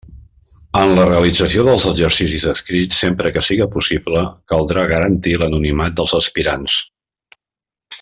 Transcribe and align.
En 0.79 0.93
la 0.99 1.03
realització 1.09 1.65
dels 1.67 1.85
exercicis 1.91 2.47
escrits, 2.55 3.03
sempre 3.05 3.33
que 3.37 3.45
siga 3.51 3.69
possible, 3.77 4.27
caldrà 4.55 4.89
garantir 4.97 5.39
l'anonimat 5.43 5.97
dels 6.01 6.21
aspirants. 6.25 6.85